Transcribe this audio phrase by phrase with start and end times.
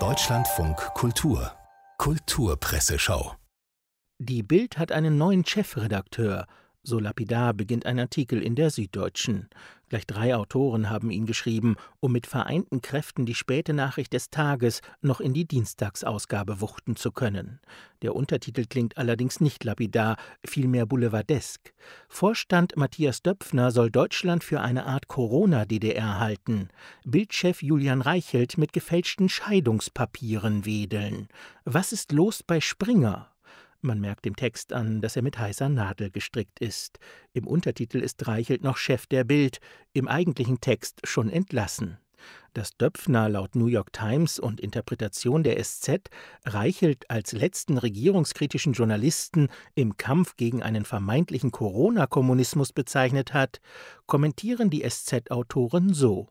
[0.00, 1.52] Deutschlandfunk Kultur
[1.98, 3.36] Kulturpresseschau
[4.18, 6.48] Die Bild hat einen neuen Chefredakteur.
[6.86, 9.48] So lapidar beginnt ein Artikel in der Süddeutschen.
[9.88, 14.82] Gleich drei Autoren haben ihn geschrieben, um mit vereinten Kräften die späte Nachricht des Tages
[15.00, 17.58] noch in die Dienstagsausgabe wuchten zu können.
[18.02, 21.72] Der Untertitel klingt allerdings nicht lapidar, vielmehr boulevardesk.
[22.06, 26.68] Vorstand Matthias Döpfner soll Deutschland für eine Art Corona-DDR halten.
[27.06, 31.28] Bildchef Julian Reichelt mit gefälschten Scheidungspapieren wedeln.
[31.64, 33.33] Was ist los bei Springer?
[33.84, 36.98] Man merkt dem Text an, dass er mit heißer Nadel gestrickt ist.
[37.34, 39.58] Im Untertitel ist Reichelt noch Chef der Bild,
[39.92, 41.98] im eigentlichen Text schon entlassen.
[42.54, 46.08] Dass Döpfner laut New York Times und Interpretation der SZ
[46.46, 53.60] Reichelt als letzten regierungskritischen Journalisten im Kampf gegen einen vermeintlichen Corona-Kommunismus bezeichnet hat,
[54.06, 56.28] kommentieren die SZ-Autoren so.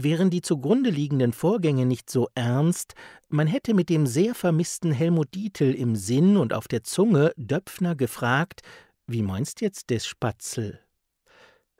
[0.00, 2.94] Wären die zugrunde liegenden Vorgänge nicht so ernst,
[3.28, 7.96] man hätte mit dem sehr vermissten Helmut Dietl im Sinn und auf der Zunge Döpfner
[7.96, 8.60] gefragt,
[9.08, 10.78] wie meinst jetzt des Spatzel?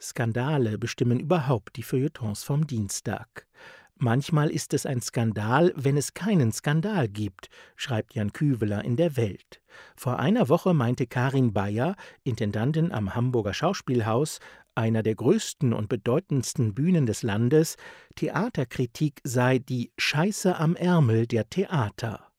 [0.00, 3.46] Skandale bestimmen überhaupt die Feuilletons vom Dienstag.
[3.94, 9.16] Manchmal ist es ein Skandal, wenn es keinen Skandal gibt, schreibt Jan Küveler in der
[9.16, 9.60] Welt.
[9.96, 14.40] Vor einer Woche meinte Karin Bayer, Intendantin am Hamburger Schauspielhaus,
[14.78, 17.76] einer der größten und bedeutendsten Bühnen des Landes,
[18.14, 22.30] Theaterkritik sei die Scheiße am Ärmel der Theater.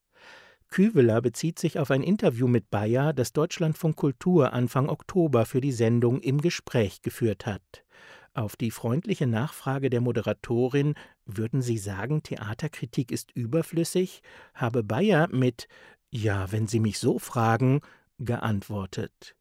[0.70, 5.74] Küveler bezieht sich auf ein Interview mit Bayer, das Deutschlandfunk Kultur Anfang Oktober für die
[5.74, 7.84] Sendung im Gespräch geführt hat.
[8.34, 10.94] Auf die freundliche Nachfrage der Moderatorin,
[11.26, 14.22] würden Sie sagen, Theaterkritik ist überflüssig,
[14.54, 15.68] habe Bayer mit
[16.10, 17.82] Ja, wenn Sie mich so fragen,
[18.18, 19.36] geantwortet.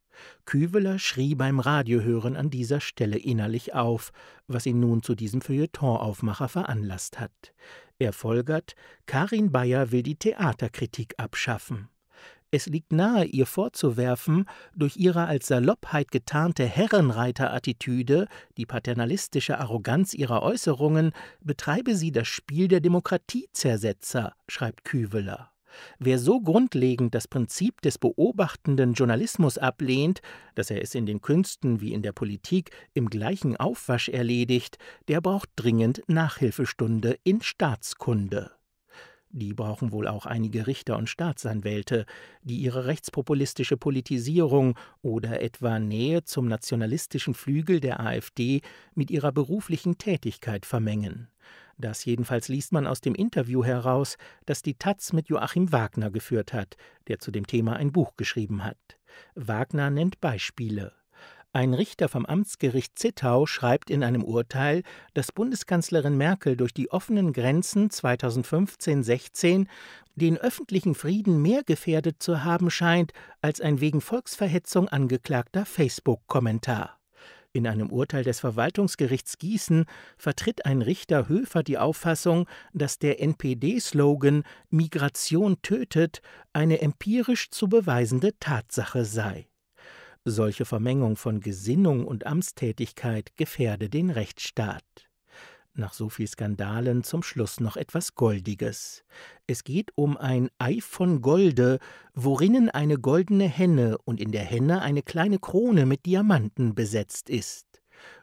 [0.44, 4.12] Küveler schrie beim Radiohören an dieser Stelle innerlich auf,
[4.46, 7.52] was ihn nun zu diesem Feuilletonaufmacher veranlasst hat.
[7.98, 8.74] Er folgert,
[9.06, 11.88] Karin Bayer will die Theaterkritik abschaffen.
[12.50, 18.26] Es liegt nahe, ihr vorzuwerfen, durch ihre als Saloppheit getarnte Herrenreiterattitüde,
[18.56, 25.52] die paternalistische Arroganz ihrer Äußerungen, betreibe sie das Spiel der Demokratiezersetzer, schreibt Küveler.
[25.98, 30.20] Wer so grundlegend das Prinzip des beobachtenden Journalismus ablehnt,
[30.54, 34.78] dass er es in den Künsten wie in der Politik im gleichen Aufwasch erledigt,
[35.08, 38.52] der braucht dringend Nachhilfestunde in Staatskunde.
[39.30, 42.06] Die brauchen wohl auch einige Richter und Staatsanwälte,
[42.42, 48.62] die ihre rechtspopulistische Politisierung oder etwa Nähe zum nationalistischen Flügel der AfD
[48.94, 51.28] mit ihrer beruflichen Tätigkeit vermengen.
[51.78, 54.16] Das jedenfalls liest man aus dem Interview heraus,
[54.46, 58.64] das die Taz mit Joachim Wagner geführt hat, der zu dem Thema ein Buch geschrieben
[58.64, 58.98] hat.
[59.34, 60.92] Wagner nennt Beispiele.
[61.52, 64.82] Ein Richter vom Amtsgericht Zittau schreibt in einem Urteil,
[65.14, 69.66] dass Bundeskanzlerin Merkel durch die offenen Grenzen 2015-16
[70.14, 76.97] den öffentlichen Frieden mehr gefährdet zu haben scheint als ein wegen Volksverhetzung angeklagter Facebook-Kommentar.
[77.52, 79.86] In einem Urteil des Verwaltungsgerichts Gießen
[80.18, 86.20] vertritt ein Richter Höfer die Auffassung, dass der NPD-Slogan Migration tötet
[86.52, 89.48] eine empirisch zu beweisende Tatsache sei.
[90.24, 95.07] Solche Vermengung von Gesinnung und Amtstätigkeit gefährde den Rechtsstaat.
[95.78, 99.04] Nach so viel Skandalen zum Schluss noch etwas Goldiges.
[99.46, 101.78] Es geht um ein Ei von Golde,
[102.14, 107.67] worinnen eine goldene Henne und in der Henne eine kleine Krone mit Diamanten besetzt ist.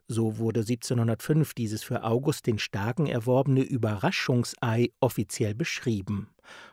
[0.08, 6.30] So wurde 1705 dieses für August den Starken erworbene Überraschungsei offiziell beschrieben.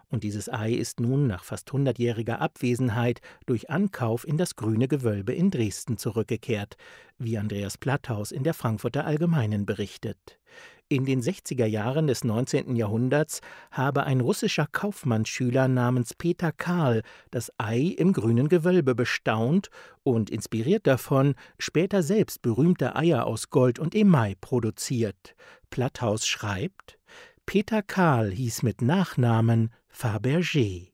[0.09, 5.33] Und dieses Ei ist nun nach fast hundertjähriger Abwesenheit durch Ankauf in das grüne Gewölbe
[5.33, 6.77] in Dresden zurückgekehrt,
[7.17, 10.39] wie Andreas Platthaus in der Frankfurter Allgemeinen berichtet.
[10.89, 12.77] In den 60er Jahren des 19.
[12.77, 19.71] Jahrhunderts habe ein russischer Kaufmannsschüler namens Peter Karl das Ei im grünen Gewölbe bestaunt
[20.03, 25.35] und inspiriert davon später selbst berühmte Eier aus Gold und Emai produziert.
[25.71, 26.99] Platthaus schreibt
[27.47, 30.92] Peter Karl hieß mit Nachnamen Fabergé.